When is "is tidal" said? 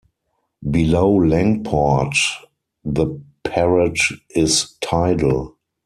4.33-5.57